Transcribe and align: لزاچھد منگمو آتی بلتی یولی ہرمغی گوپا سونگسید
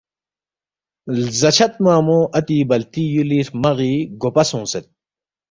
لزاچھد 1.15 1.73
منگمو 1.83 2.19
آتی 2.37 2.57
بلتی 2.69 3.03
یولی 3.13 3.39
ہرمغی 3.45 3.93
گوپا 4.21 4.43
سونگسید 4.49 4.85